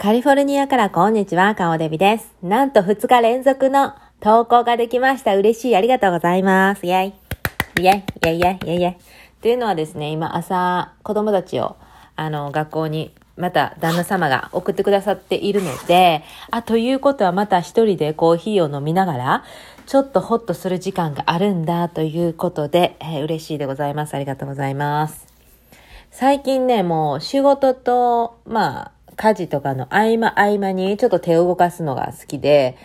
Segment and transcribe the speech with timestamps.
[0.00, 2.32] カリフォルニアからこんにちは、かおでびです。
[2.42, 5.36] なんと2日連続の投稿ができました。
[5.36, 5.76] 嬉しい。
[5.76, 6.86] ありがとうございます。
[6.86, 7.12] イェイ。
[7.78, 8.96] イェイ、イェイ、イェイ、イェイ、イェイ。
[9.42, 11.76] というのはですね、今朝、子供たちを、
[12.16, 19.44] あの、学校に、また旦那様が送ってくださっているので、あ、ということはまた一人でコーヒーを飲みながら、
[19.84, 24.14] ちょっとホッとする時間があるんだということで、えー嬉しいでございます。
[24.14, 25.26] ありがとうございます。
[26.10, 32.78] 最近ね、もう仕事と、まあ、家事とかの合間合間にちょっと手を動かすのが好きで、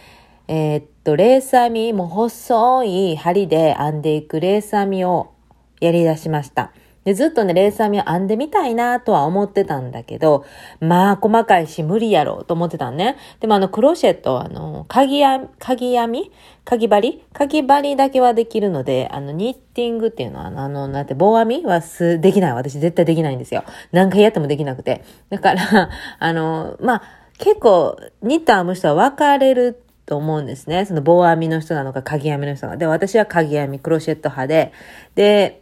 [0.49, 5.31] えーっと、レース編み、も細い針で編んでいくレース編みを
[5.79, 6.73] やり出しました。
[7.05, 10.43] で、ずっとね、レース編みを編んでみたいなとは思ってたんだけど、
[10.81, 13.15] まあ、細かいし無理やろうと思ってたんね。
[13.39, 16.31] でもあの、クロシェット、あの、鍵編、鍵編み？
[16.65, 17.23] 鍵針？
[17.31, 22.53] 鍵針だけはできるので、あの、ニッティングっていうのは、あの、なんて、棒編みはす、できない。
[22.53, 23.63] 私絶対できないんですよ。
[23.91, 25.03] 何回やってもできなくて。
[25.29, 27.03] だから、 あの、まあ、
[27.37, 30.85] 結構、ニット編む人は分かれると思うんですね。
[30.85, 32.79] その棒編みの人なのか、鍵編みの人なのか。
[32.79, 34.71] で、私は鍵編み、クロシェット派で、
[35.15, 35.61] で、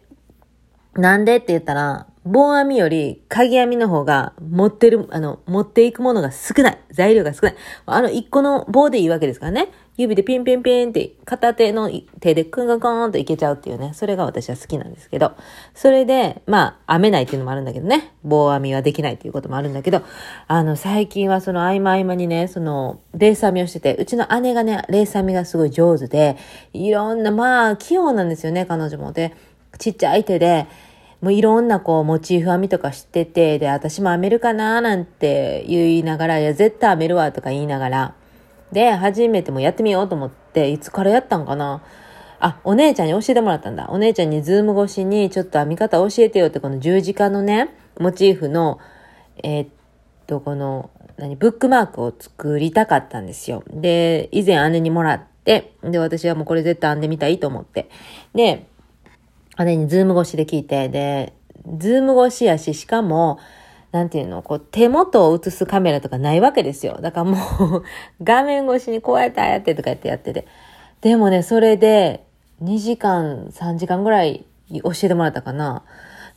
[0.96, 6.80] なんでって言ったら、棒編みより鍵編みの方が持ってる、あの、持っていくものが少ない。
[6.92, 7.56] 材料が少ない。
[7.86, 9.70] あの、一個の棒でいいわけですからね。
[9.98, 13.92] 指でピンピンピンって片手の手でクンガコーンといけちゃうっていうね。
[13.94, 15.34] それが私は好きなんですけど。
[15.76, 18.14] それで、まあ、編めないっていうのもあるんだけどね。
[18.24, 20.02] 棒編みはできないっていうこともあるんだけど、
[20.48, 26.38] あの、最近はその合間合間にね、その、レース編みをしてて、うちの姉がね、レース編みがすごい上手で、
[26.72, 29.12] いろんな、まあ、器用なんですよね、彼女も。
[29.12, 29.36] で、
[29.78, 30.68] ちっちゃい手で、
[31.22, 38.16] もういろんなこうモチーフ編みとか知ってて、で、私も編めるかななんて言いながら、いや、絶対編めるわとか言いながら、
[38.74, 41.82] で、初めてもやってみようと思って、いつからやったんかな
[42.40, 43.88] あ、お姉ちゃんに教えてもらったんだ。
[43.90, 48.80] お姉ちゃんにズーム越しにちょっと編み方教えてよって、この十字架のね、モチーフの、
[49.42, 49.70] えーっ
[50.28, 53.64] と、この、何、ブックマークを作りたかったんですよ。
[53.70, 57.90] で、以前姉にもらって、で、私はもうこれ絶対編んでみたいと思って。
[58.36, 58.66] で、
[59.60, 61.34] 姉にズーム越しで聞いて、で、
[61.78, 63.40] ズーム越しやし、しかも、
[63.92, 66.98] なんていうの、こう、手元を映すカメラとかないわけですよ。
[67.02, 67.38] だからも
[67.78, 67.84] う、
[68.24, 70.48] 画面越しにこうやってああやってとかやってやってて。
[71.02, 72.26] でもね、それで、
[72.64, 75.84] 2時間、3時間ぐらい教えてもらったかな。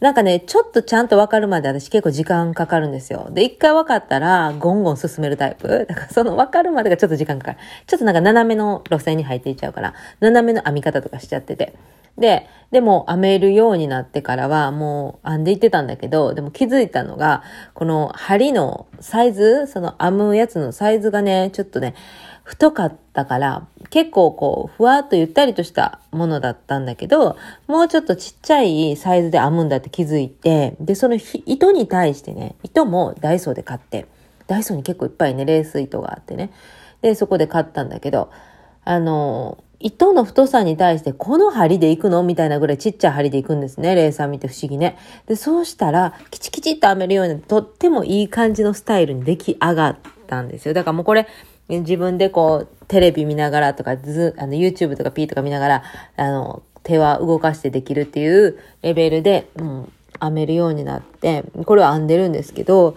[0.01, 3.31] なんかね、ちょっとちゃんとわかるまで私結構時間かかるんですよ。
[3.31, 5.87] で、一回わかったら、ゴンゴン進めるタイプ。
[5.89, 7.59] だからそのわかるまでがちょっと時間かかる。
[7.87, 11.73] ちょっとなんか斜めの路線に入っていっちゃうから、斜めの編み方とかしちゃってて。
[12.19, 17.43] で、でも編めるようになってからはもう編んでいってたんだけど、でも気づいたのが、
[17.75, 21.95] この針のサイズ、その編むやつのサイズがね、ちょっとね、
[22.43, 34.07] 太かったから、結構こう、ふわっとゆったりとしたものだったんだけど、もうちょっとちっちゃいサイズで編むんだって気づいて、で、その糸に対してね、糸もダイソーで買って、
[34.47, 36.53] ダイソーに結構いっぱいね、レース糸があってね。
[37.03, 38.31] で、そこで買ったんだけど、
[38.85, 42.23] あの、糸の太さに対してこの針でいくの？
[42.23, 43.95] みたいなぐらいちっちゃい針でいくんですね。
[43.95, 44.97] レーサー見て不思議ね。
[45.27, 50.75] で、そうしたら、キチキチっと編めるようになってとってもいい感じのスタイルに出来上がったんですよ。
[50.75, 51.27] だからもうこれ、
[51.69, 55.83] 自分でこう、テレビ見ながらとか、ず、あの、YouTube とか P とか見ながら、
[56.17, 62.97] あの、手は動かしてできるっていうレベルで、うん、編めるようになって、これは編んでるんですけど、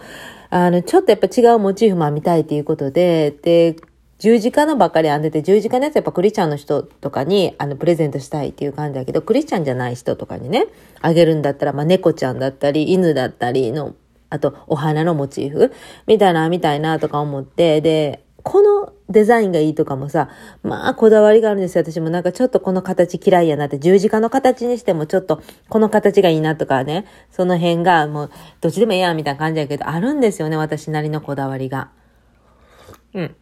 [0.50, 3.76] あの、ちょっとやっぱ違うモチーフも編みたいっていうことで、で、
[4.20, 10.66] 十字架のばっかり編んでて、十字架のやつやっぱクリスチャンの人とかに、あの、プレゼントしたいっていう感じだけど、クリスチャンじゃない人とかにね、
[11.00, 13.94] あげるんだったら、まあ、猫ちゃんだったり、犬だったりの、
[14.28, 15.72] あと、お花のモチーフ？
[16.06, 20.28] みたいな、みたいなとか思って、で、このデザインがいいとかもさ、
[20.62, 21.82] まあ、こだわりがあるんですよ。
[21.84, 31.90] 私もなんかちょっとこの形嫌いやなって、十字架の形にしてもちょっとこの形がいいなとかね、その辺がもう、どっちでもええやんみたいな感じやけど、あるんですよね、私なりのこだわりが。
[33.12, 33.34] うん。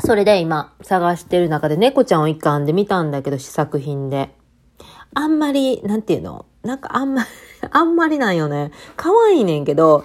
[0.00, 4.30] それで今探してる中で猫ちゃんを一回編んでみたんだけど、試作品で。
[5.14, 6.46] あんまり、なんていうの？
[6.62, 7.28] なんかあんまり、
[7.70, 8.70] あんまりなんよね。
[8.96, 10.04] 可愛いねんけど、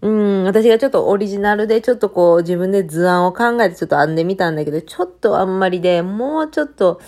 [0.00, 7.00] うん、私がちょっとオリジナルでちょっとこう自分で図案を考えてちょっと編んでみたんだけど、ちょっとあんまりで、もうちょっと、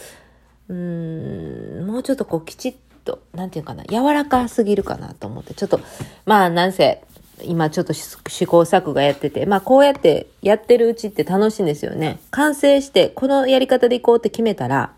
[0.69, 2.75] うん、もうちょっとこうきちっ
[3.05, 5.81] と、なんていうかな、柔らかすぎるかなと思って、ちょっと、
[6.27, 7.03] まあなんせ、
[7.45, 12.21] 今ちょっと試行錯誤やってて、まあこうやってやってるうちって楽しいんですよね。
[12.31, 14.93] 完成して、このやり方でいこうって決めたら、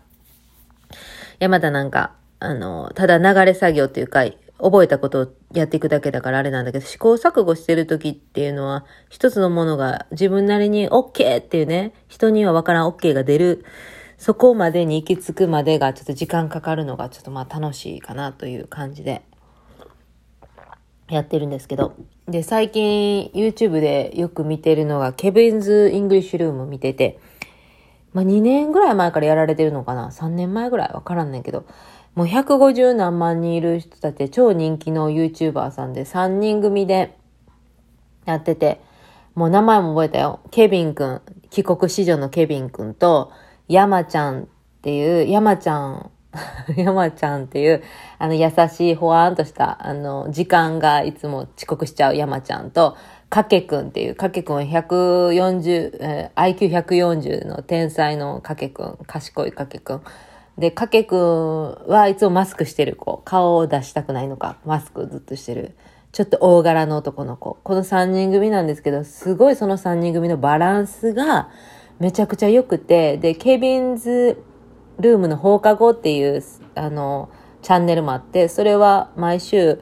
[0.91, 0.95] い
[1.39, 4.25] やまだなんか、あの、ただ流れ作業っていうか、
[4.59, 13.65] 覚えたことをやっていくだけだからあれなんだけど、試行錯誤してる時っていうのは、一つのものが自分なりに OK っていうね、人にはわからん OK が出る、
[14.17, 19.21] そこまでに行き着くまでがちょっと時間かかるのがちょっとまあ楽しいかなという感じで、
[21.13, 21.93] やってるんですけど。
[22.27, 27.19] で、最近 YouTube でよく見てるのが、 Kevin's English Room 見てて、
[28.13, 31.65] まあ2年ぐらい前からやられてるのかな ?3 年前ぐらいわからんねんけど、
[32.15, 37.17] もう150何万人いる人たち超人気の YouTuber さんで3人組で
[38.25, 38.81] やってて、
[39.35, 40.39] もう名前も覚えたよ。
[40.51, 43.31] ケビンくん、帰国子女のケビンくんと、
[43.67, 44.45] 山ちゃんっ
[44.83, 46.11] ていう、山ちゃん、
[46.75, 47.83] 山ちゃんっていう、
[48.19, 52.95] あの優しいほわーんとした、あの、時間がいつも遅刻しちゃう山ちゃんと、
[53.29, 60.01] かけくんっていう、かけくんは140、えー、IQ140 の天才のかけくん、賢いかけくん。
[60.57, 63.21] で、かけくんはいつもマスクしてる子。
[63.25, 65.75] 顔を出したくないのか、マスクずっとしてる。
[66.11, 67.57] ちょっと大柄の男の子。
[67.63, 71.49] この3人組なんですけど、すごいその3人組のバランスが
[71.99, 74.43] めちゃくちゃ良くて、で、ケビンズ
[74.99, 76.43] ルームの放課後っていう、
[76.75, 77.29] あの、
[77.61, 79.79] チャンネルもあって、それは毎週、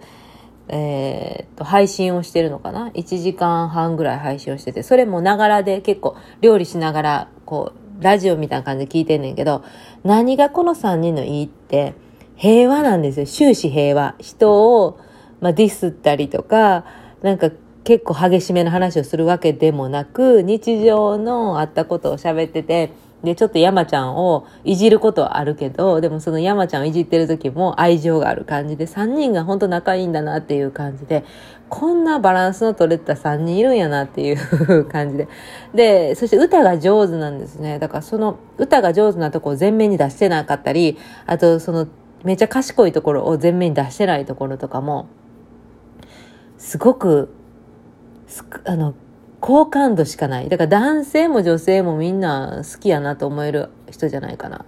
[0.68, 9.64] えー、と、配信をしてるのかな ?1 時間半ぐらい配信をしてて、それもながらで結構料理しながら、こう、ラジオみたいな感じで聞いてんねんけど、
[10.04, 11.94] 何がこの3人のいいって、
[12.36, 13.26] 平和なんですよ。
[13.28, 14.16] 終始平和。
[14.20, 15.00] 人を、
[15.42, 16.86] まあ、ディスったりとか、
[17.22, 17.52] なんか
[17.84, 22.92] 結構激しめの話をするわけでもなく、日常のあったことを喋ってて、
[23.24, 31.24] で、ちょっと山ちゃんをいじることはあるけど、でもその山ちゃんをいじってる時も愛情がある感じで、3人が本当仲いいんだなっていう感じで、
[31.70, 35.28] こんなバランスの取れた3人いるんやなっていう感じで。
[35.74, 37.80] で、そして歌が上手なんですね。
[37.80, 40.98] だからその歌が上手なとこを前面に出してなかったり、
[41.28, 41.88] あとその
[42.24, 45.08] めっちゃ賢いところを前面に出してないところとかも、
[46.58, 47.34] すごく、
[48.66, 48.94] あの、
[49.42, 50.50] 好感度しかない。
[50.50, 54.66] だから男性も女性もみんな好きやなと思える人じゃないかな。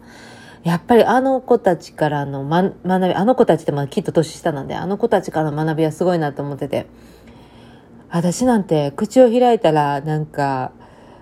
[0.63, 6.87] やっぱりあの子たちからの、ま、学び、あの子たちってまあきっと年下なんで、あの子たちからの学びはすごいなと思ってて。
[8.09, 10.71] 私なんて口を開いたらなんか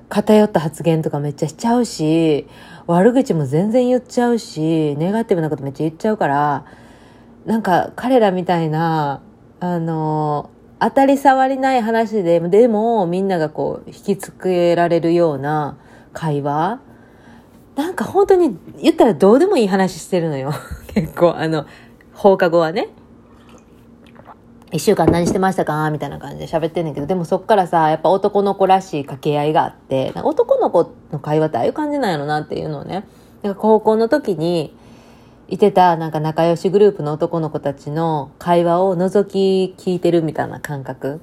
[0.09, 2.47] 偏った発言とかめっちゃしちゃうし、
[2.85, 6.65] 悪口も全然言っちゃうし、ネガティブなことめっちゃ言っちゃうから、
[7.45, 9.21] なんか彼らみたいな、
[9.61, 10.49] あの、
[10.81, 15.77] 当たり障りない話で、でもみんながこう引きつけられるような
[16.11, 16.79] 会話
[17.75, 20.51] なんか本当に言ったらどうでもいい話してるのよ。
[20.93, 21.65] 結構あの、
[22.13, 22.89] 放課後はね。
[24.73, 25.89] 一週間何してましたか？
[25.91, 33.05] みたいな感じで喋ってんねんけど、でもそっからさ、やっぱ男の子らしい掛け合いがあって、男の子の会話ってああいう感じなんやろなっていうのをね、
[33.43, 34.75] なんか高校の時に、
[35.51, 41.19] いてたなんか仲良しグループの男の子たちの会話を覗き聞いてるみたいな感覚。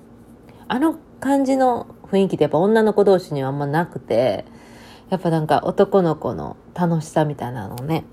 [0.68, 4.44] あの感じの雰囲気ってやっぱ女の子同士にはあんまなくて、
[5.08, 8.04] やっぱなんか男の子の楽しさみたいなのをね、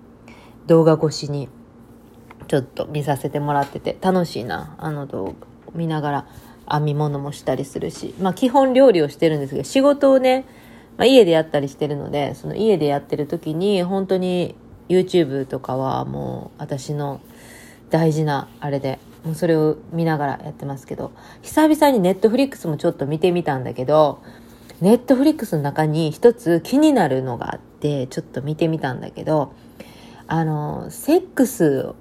[0.67, 1.49] 動画越しに
[2.47, 5.35] ちょっと見させてもらってて楽しいな、あの動画を
[5.73, 6.27] 見ながら
[6.71, 10.45] 編み物もしたりするし、まあ基本料理をしてるんですけど、仕事をね、
[10.95, 14.55] まあ、家でやったりしてるので、その家でやってる時に本当に
[14.89, 17.21] YouTube とかはもう私の
[17.89, 21.11] 大事なあれで、もうそれを見ながらやってますけど、
[21.41, 24.21] 久々に Netflix もちょっと見てみたんだけど、
[24.81, 29.53] Netflix の中に一つ気になるのがあって、ちょっと見てみたんだけど、
[30.27, 31.93] あの、セックス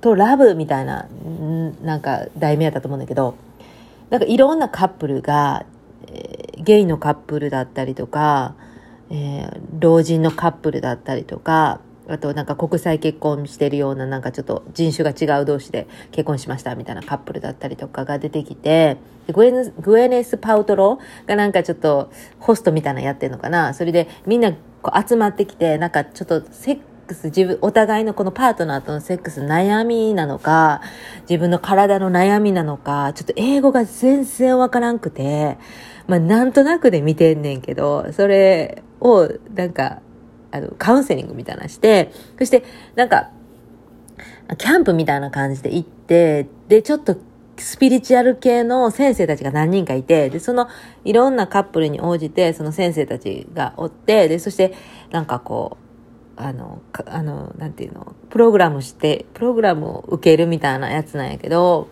[0.00, 1.08] とラブみたいな、
[1.82, 3.34] なんか題名やったと思うんだけど、
[4.10, 5.66] なんかいろんなカップルが、
[6.06, 8.54] えー、ゲイのカップルだったりとか、
[9.10, 18.96] えー、老人のカップルだったりとか、あとなんか国際結婚してるようななんかちょっと人種が違う同士で結婚しましたみたいなカップルだったりとかが出てきて、
[19.32, 23.74] グエネグエネス・パウトロがなんかちょっとホストみたいなのやってんのかな。
[23.74, 30.82] それでみんなこう集まってきて、なんかちょっとセックス、自分、お互いのこのパートナーとのセックス悩みなのか、
[31.28, 35.58] 自分の体の悩みなのか、ちょっと英語が全然わからんくて、
[36.06, 40.00] まあなんとなくで見てんねんけど、それをなんか
[40.50, 42.64] あの、カウンセリングみたいなして、そして、
[42.94, 43.30] なんか、
[44.56, 47.16] キャンプみたいな感じで行って、で、ちょっと
[47.58, 50.68] スピリチュアル系の先生たちが何人かいて、で、その
[51.04, 54.74] いろんなカップルに応じて、その先生たちがおって、で、そして、
[55.10, 55.76] なんかこ
[56.36, 61.88] う、あの、あの、なんていうの、プログラムして、プログラムを受けるみたいなやつなんやけど、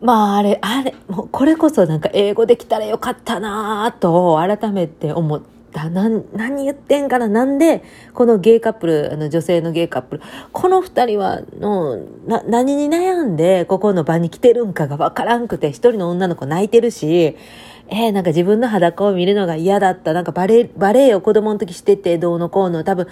[0.00, 7.28] まああれ、あれ、もうこれこそなんか英語できたらよかったなぁと改めて思ってだな何言ってんかな？
[7.28, 7.82] なんで
[8.14, 17.36] このゲイカップルあの女性のゲイカップルこの二人はのな何に悩んでここの場に来てるんかがわからんくて一人の女の子泣いてるし
[17.88, 20.14] えー、なんか自分の裸を見るのが嫌だった。
[20.14, 22.84] なんかバレ、バレエを子供の時しててどうのこうの。
[22.84, 23.06] 多分、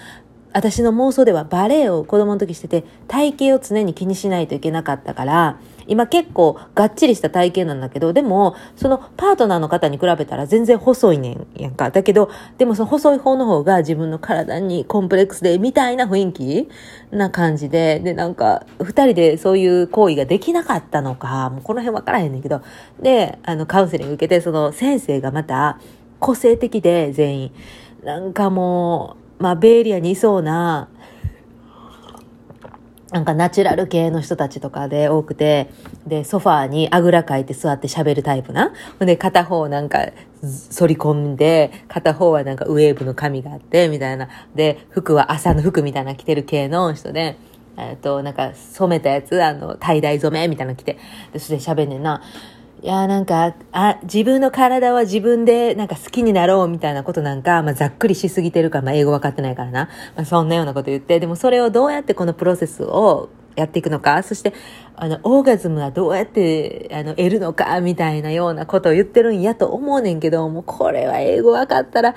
[0.52, 5.59] 私の妄想ではバレエを子供の時してて体型を常に気にしないといけなかったから、
[5.90, 11.90] 今結構がっちりした体型なんだけど、でも、そのパートナーの方に比べたら全然細いねんやんか。
[11.90, 16.69] だけど、でもその細い方の方が自分の体にコンプレックスで、みたいな雰囲気
[17.11, 22.62] な感じで、で、なんか、二人でそういう行為ができなかったのか、もうこの辺わからへんねんけど、
[23.02, 25.80] で、あの、カウンセリング受けて、その先生がまた、
[26.21, 27.52] 個性的で全員。
[28.04, 30.88] なんかもう、まあ、ベイエリアにいそうな、
[33.11, 35.70] なんかナチュラル系の人たちとかで多くて、
[36.06, 38.73] で、ソファーにあぐらかいて座って喋るタイプな。
[39.00, 44.28] で、片方なんか反り込んで、片方はなんかウェーブの髪があって、みたいな。
[44.54, 47.37] で、服は朝の服みたいな着てる系の人で、
[47.78, 50.99] えっと、なんか染めたやつ、あの、tie dye 染めみたいなの着て、
[51.32, 52.23] で、それで喋んねんな。
[52.82, 59.90] いやなんか、あ、自分の体は自分でなんか好きになろうみたいなことなんか、まあ、ざっくりしすぎてるから、まあ、英語分かってないからな。
[60.16, 64.54] まあ、そんなようなこと言って、でもそれをどうやってこのプロセスをやっていくのか、そして、
[64.96, 72.14] あの、オーガズムはどうやって、あの、得るのか、みたいなようなことを言ってるんやと思うねんけど、もうこれは英語分かったら、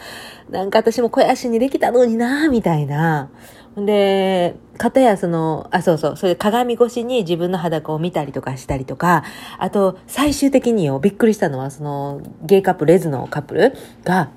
[0.50, 3.30] なんか私も肥やしにできたのにな、みたいな。
[3.76, 9.24] で、方やその、あ、そうそう、それ鏡越しに自分の裸を見たりとかしたりとか、
[9.58, 14.30] あと、最終的によ、びっくりしたのは、その、ゲイカップ、レズのカップルが、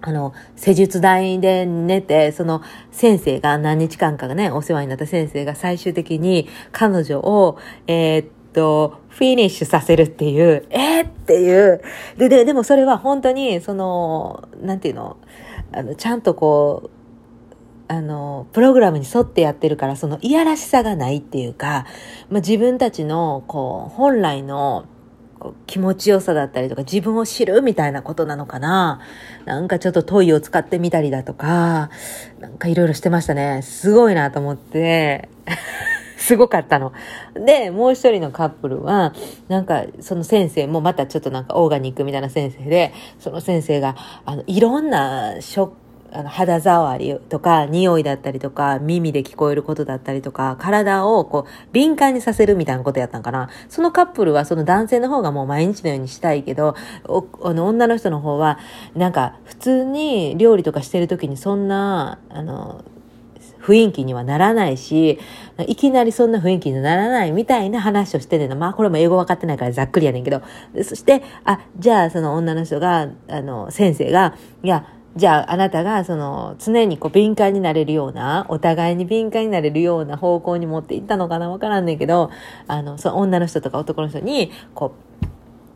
[0.00, 11.82] あの、施術台で寝て、その先生が何日間かがね、お世話になった先生が最終的に彼女を、えー、っと、フィニッシュさせるっていう、えー、っていう。
[12.16, 15.18] で、で、でもそれは本当に、その、なんていうの、
[15.72, 16.91] あの、ちゃんとこう、
[17.92, 21.84] あの、プログラムに沿ってやってるから、そのいやらしさがないっていうか、
[22.30, 24.86] まあ、自分たちの、こう、本来の、
[25.66, 29.00] 気持ちよさだったりとか、自分を知るみたいなことなのかな。
[29.44, 31.90] なんかちょっと問いを使ってみたりだとか、
[32.40, 33.60] なんかいろいろしてましたね。
[33.62, 35.28] すごいなと思って、
[36.16, 36.92] すごかったの。
[37.34, 39.12] で、もう一人のカップルは、
[39.48, 45.74] なんか、その先生もまたちょっとなんかオーガニックみたいな先生で、その先生が、あの、いろんな食
[46.14, 53.48] あの肌触りとか匂いだったりとか耳で聞こえることだったりとか体をこう敏感にさせるみたいなことやったんかな。
[53.68, 56.76] そのカップルはその男性の方がもう毎日のようにしたいけど、
[57.42, 58.58] あの女の人の方は
[58.94, 62.84] なんか普通に料理とかしてる時にそんな、あの、
[63.62, 65.20] 雰囲気にはならないし、
[65.66, 68.56] いきなりそんな雰囲気にならないみたいな話をしてるの。
[68.56, 70.42] まあこれも英語分かってないからざっくりやねんけど。
[70.82, 82.30] そして、あ、じゃあその女の人が、あの、先生が、いや、じゃああなたがその常にこう敏感になれるような、お互いに敏感になれるような方向に持っていったのかなわからんねんけど、
[82.66, 84.94] あの、その女の人とか男の人に、こ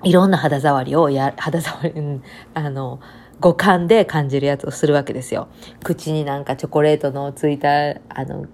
[0.04, 2.22] う、いろんな肌触りをや、肌触り、 うん、
[2.54, 3.00] あの、
[3.40, 5.48] 五感で感じるやつをするわけですよ。
[5.82, 7.68] 口になんかチョコレートのついた、
[8.08, 8.46] あの、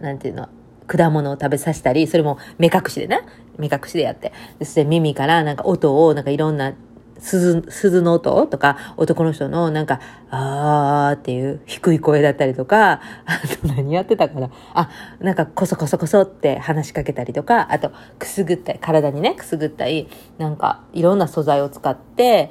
[0.00, 0.48] なんていうの、
[0.88, 3.20] 果物を食べさせたり、それも目隠しでね、
[3.56, 4.32] 目隠しでやって。
[4.58, 6.74] そして耳からなんか音をなんかいろんな
[7.18, 10.00] 鈴、鈴の音とか、男の人のなんか、
[10.30, 14.50] あーっていう低い声だったりとか、あと何やってたかな。
[14.74, 14.88] あ、
[15.20, 22.50] なんかコソコソコソって話しかけたりとか、あとくすぐったい、体にね、くすぐったい、なんかいろんな素材を使って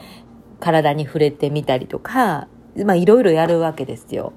[0.59, 2.47] 体に触れてみたりとか、
[2.85, 4.33] まあいろいろやるわけですよ。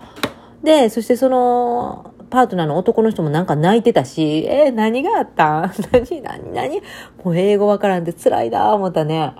[0.62, 5.66] で、そしてその、パートナーの男の人もなんか泣いてたし、えー、何があった？
[5.66, 6.80] ん 何、何、何？
[7.22, 9.34] もう英語わからんで辛いな思ったね。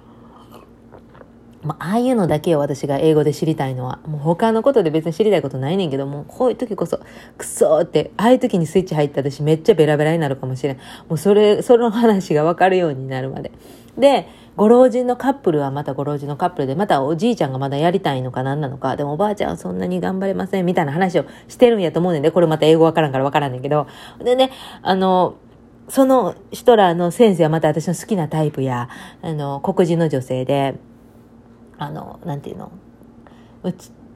[1.65, 7.01] まあ、ああいうのだけを私が英語で知りたいのは、もう他のことで別に知りたいことないねんけども、こういう時こそ、
[7.39, 10.77] くそーって、ああいう時にスイッチ入った私めっちゃベラベラになるかもしれん。
[11.09, 13.51] もうそれ、その話がわかるようになるまで。
[13.99, 23.87] で、ご老人のカップルはまたご老人のカップルで、またおじいちゃんがまだやりたいのか何なのか、でもおばあちゃんはそんなに頑張れません、みたいな話をしてるんやと思うねんで、これまた英語わからんからわからんねんけど。
[24.23, 24.51] でね、
[24.83, 25.35] あの、
[25.89, 28.89] その人らの先生はまた私の好きなタイプや、
[29.23, 30.75] あの、黒人の女性で、
[31.79, 32.73] あの、なんていうの？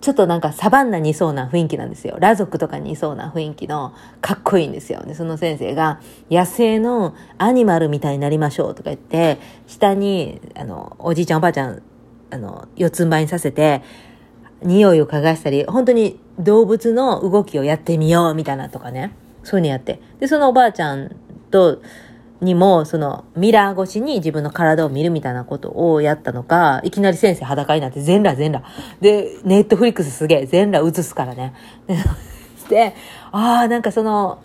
[0.00, 2.14] ちょっとなんかサバンナにいそうな雰囲気なんですよ。
[2.14, 5.02] 裸族とかにいそうな雰囲気のかっこいいんですよ。
[5.04, 6.00] で、その先生が
[6.30, 11.82] 野生のアニマルみたいになりましょうとか言って、下に、あの、おじいちゃんおばあちゃん、
[12.30, 13.82] あの、四つん這いにさせて、
[14.62, 19.16] 匂いを嗅がしたり、本当に動物の動きをやってみようみたいなとかね。
[19.42, 20.00] そういうのやって。
[20.20, 21.16] で、そのおばあちゃん
[21.50, 21.80] と、
[22.40, 28.70] にも、その、ミラー越しに自分の体を見るみたいなことをやったのか、いきなり先生裸になって全裸全裸。
[29.00, 31.54] で、ネットフリックスすげえ、全裸映すからね。
[32.68, 32.94] で、
[33.32, 34.38] ああ、なんかその、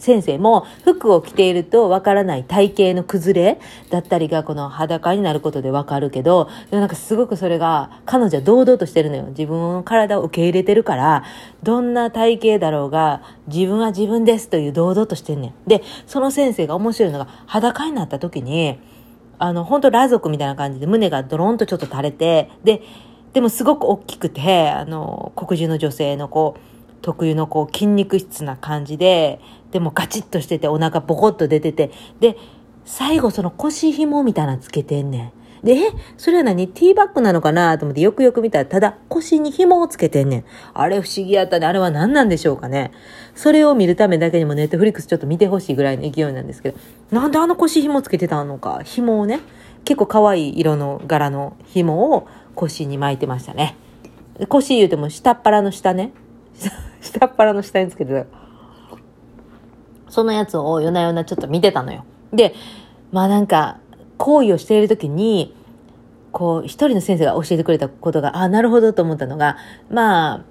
[0.00, 9.26] 先生も服を着ているとわからない体型の崩れだったりがこの裸になることでわかるけど、でもなんかすごくそれが彼女は堂々としてるのよ。
[9.28, 11.24] 自分の体を受け入れてるから、
[11.62, 15.54] どんな体型だろうが自分は自分ですという堂々としてんねん。
[15.68, 18.78] で、その先生が面白いのが裸になった時に、
[19.38, 22.82] あの、本当裸族みたいな感じで胸がドロンとちょっと垂れて、で、
[23.32, 26.60] でもすごく大きくて、あの、黒人の女性のこう、
[27.02, 29.40] 特有のこう筋肉質な感じで、
[29.70, 31.90] でもガチッとしててお腹ボコッと出てて、
[32.20, 32.36] で、
[32.84, 35.66] 最後その腰紐みたいなのつけてんねん。
[35.66, 36.68] で、え、それは何？
[36.68, 40.44] ティーバッグなのかなと思ってよくよく見たら、ただ腰に紐をつけてんねん。
[40.72, 41.66] あれ不思議やったね。
[41.66, 42.92] あれは何なんでしょうかね。
[43.34, 46.78] それを見るためだけにもネットフリックスちょっと見てほしいぐらいの勢いなんですけど、
[47.10, 48.80] なんであの腰紐つけてたのか？
[48.84, 49.40] 紐をね、
[49.84, 53.76] 結構可愛い色の柄の紐を腰に巻いてましたね。
[54.48, 56.12] 腰言うても下っ腹の下ね。
[57.12, 58.26] 下っ腹の下につけてた。
[60.08, 62.04] そのやつを夜な夜なちょっと見てたのよ。
[62.32, 62.54] で、
[63.12, 63.78] まあなんか、
[64.18, 65.54] 行為をしている時に、
[66.32, 69.56] こう、一人の先生が教えてくれたことが、ああ、なるほどと思ったのが、
[69.88, 70.44] まあ、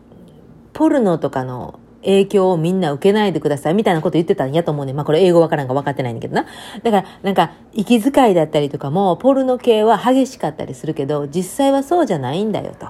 [0.74, 4.94] ポルノとかの影響をみんな受けないでくださいみたいなこと言ってたんやと思うね。
[4.94, 6.46] まあこれ英語わからんか分かってないんだけどな。
[6.84, 12.88] だからなんか息遣いだったりとかもポルノ系は激しかったりするけど実際はそうじゃないんだよと。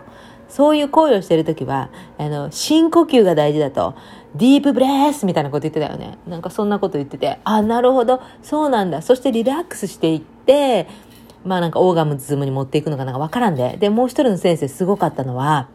[0.49, 3.95] そういう行為をしてるときは、あの、深呼吸が大事だと。
[4.35, 6.17] ディープブレースみたいなこと言ってたよね。
[6.27, 9.01] なんかそんなこと言ってて、あ、なるほど、そうなんだ。
[9.01, 10.87] そしてリラックスしていって、
[11.45, 13.77] まあなんかオーガムズムに持っていくのかなんかわからんで。
[13.79, 15.69] で、もう一人の先生すごかったのは、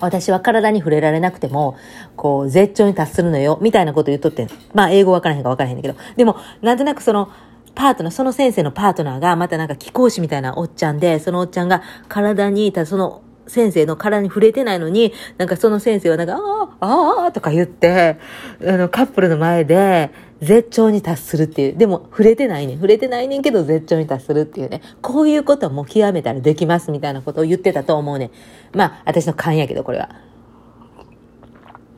[0.00, 1.76] 私は体に触れられなくても、
[2.16, 4.48] こう、絶頂に達するのよ、みたいなこと言っとって。
[4.72, 5.94] まあ、英語わからへんかわからへんだけど。
[6.16, 7.30] でも、なんとなくその、
[7.74, 18.18] パートナー、その先生のパートナーが、またなんか貴公子みたいなおっちゃんで、そのおっちゃんが体に、たその先生の体に触れてないのに、なんかその先生はなんか、ああ、ああとか言って、
[18.66, 20.10] あの、カップルの前で
[20.40, 21.76] 絶頂に達するっていう。
[21.76, 24.80] でも、触れてないね触れてないねんけど絶頂に達するっていうね。
[25.02, 28.30] こういうことも極めたらできますみたいなことを言ってたと思うね。
[28.72, 30.10] まあ、私の勘やけど、これは。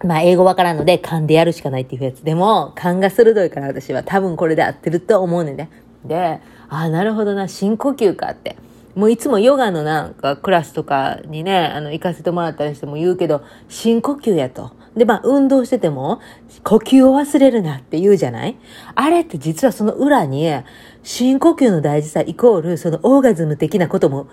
[0.05, 2.25] まあ、英語わからんので勘でやるしかないっていうやつ。
[2.25, 5.71] でも、勘が鋭いから私は多分これで合ってると思うねんね。
[6.05, 8.57] で、ああ、なるほどな、深呼吸かって。
[8.97, 14.73] もういつもヨガのなんかクラスとかにね、あの、行かせてもらったりしても言うけど、深呼吸やと。
[14.97, 16.21] で、まあ、運動してても、
[16.65, 18.57] 呼吸を忘れるなって言うじゃない？
[18.95, 20.51] あれって実はその裏に、
[21.03, 24.29] 深呼吸の大事さイコール、そのオーガズム的なことも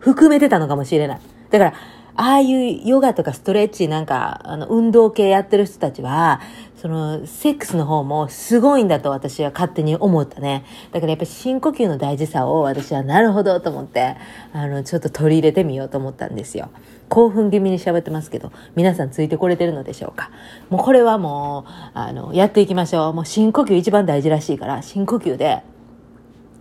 [0.00, 1.20] 含めてたのかもしれない。
[1.50, 1.74] だから、
[2.20, 6.40] ああいうヨガとかストレッチなんか、あの、運動系やってる人たちは、
[6.74, 10.64] その、セックスの方もすごいんだと私は勝手に思ったね。
[10.90, 14.16] だからやっぱり深呼吸の大事さを私はなるほどと思って、
[14.52, 16.70] あの、ちょっと取り入れてみようと思ったんですよ。
[17.08, 20.32] 興奮気味に喋ってますけど、皆さんついてこれてるのでしょうか？
[20.70, 23.12] もうこれはもう、あの、やっていきましょう。
[23.14, 25.62] もう深呼吸一番大事らしいから、深呼吸で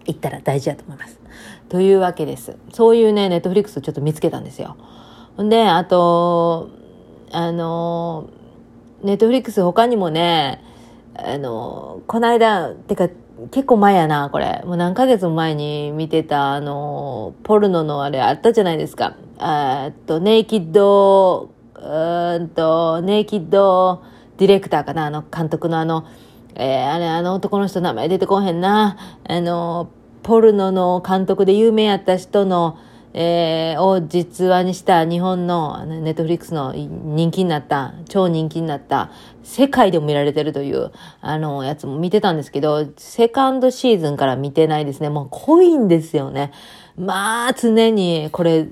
[0.05, 1.19] 行ったら大事だと思います。
[1.67, 2.55] というわけです。
[2.71, 4.77] そういうね、ネットフリックスをちょっと見つけたんですよ。
[5.37, 6.69] で、あと、
[7.31, 8.29] あの、
[9.03, 10.63] ネットフリックス他にもね、
[11.15, 13.09] あの、この間、てか、
[13.51, 14.63] 結構前やな、これ。
[14.65, 19.15] もう何ヶ月も前に見てた、あの、ポルノのあれあったじゃないですか。
[19.39, 24.03] えっと、ネイキッド、うんと、ネイキッド
[24.37, 26.05] ディレクターかな、あの監督のあの、
[26.55, 28.97] えー、あれ、あの男の人名前出てこへんな。
[29.27, 29.89] あの、
[30.23, 32.79] ポルノの監督で有名やった人の、
[33.13, 39.11] えー、を実話にした日本のネットフリックスの人気になった、超人気になった、
[39.43, 40.91] 世界でも見られてるという、
[41.21, 45.09] あの、やつも見てたんですけど、セカンドシーズンから見てないですね。
[45.09, 46.51] もう濃いんですよね。
[46.97, 48.67] まあ、常に、これ、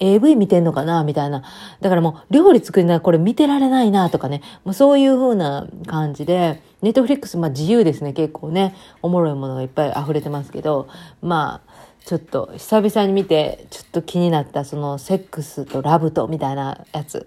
[0.00, 1.42] AV 見てんのかなみたいな。
[1.80, 4.42] だからもう、料理作りながらこれ見てられないなとかね。
[4.64, 8.12] もうそういう風な感じで、ネットフリックス、まあ自由ですね。
[8.12, 8.74] 結構ね。
[9.02, 10.88] おもろいものがいっぱい溢れてますけど、
[11.22, 11.73] まあ、
[12.04, 17.26] ちょっと久々に見てちょっと気になったそのセックスとラブとみたいなやつ。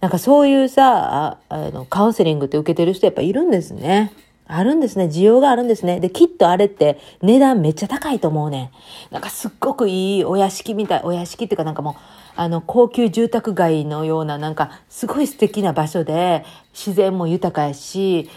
[0.00, 4.12] なんかそういうさ、あの、カウンセリングって受けてる人やっぱいるんですね。
[4.46, 5.06] あるんですね。
[5.06, 6.00] 需要があるんですね。
[6.00, 8.70] で、きっとあれって値段めっちゃ高いと思うね。
[9.10, 11.94] なんかすっごくいいお屋敷みたい、お屋敷っていうかなんかもう、
[12.36, 18.30] あの、高級住宅街のようななんかすごい素敵な場所で、自然も豊かやし、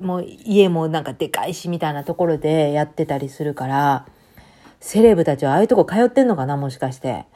[0.00, 4.06] もう家もなんかでかいしみたいなところでやってたりするから、
[4.80, 7.26] セレブたちはああいうとこ通ってんのかなもしかして。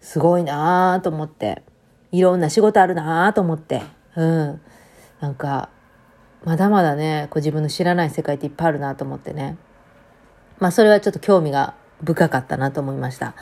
[0.00, 1.62] すごいなぁと思って。
[2.12, 3.82] いろんな仕事あるなぁと思って。
[4.16, 4.60] うん。
[5.20, 5.70] なんか、
[6.44, 9.56] まだまだね、こう自分の知らない世界っていっぱいあるなと思ってね。
[10.58, 13.34] まあそれはちょっと興味が深かったなと思いました。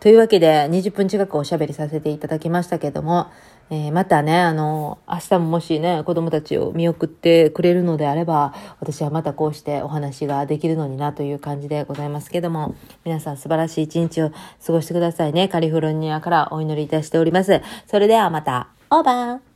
[0.00, 3.26] というわけで、20分近くおしゃべりさせていただきましたけども、
[3.70, 14.30] えー、またね、あの、明日ももしね、子供たちを見送ってくれるのであれば、私はまたこうしてお話ができるのになという感じでございますけども、皆さん素晴らしい一日を
[14.64, 15.48] 過ごしてくださいね。
[15.48, 17.60] カリフォルニアからお祈りいたしております。
[17.86, 19.47] それではまた、オーバー